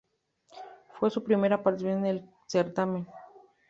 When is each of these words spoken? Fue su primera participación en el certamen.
Fue 0.95 1.11
su 1.11 1.23
primera 1.23 1.61
participación 1.61 1.99
en 1.99 2.05
el 2.25 2.29
certamen. 2.47 3.07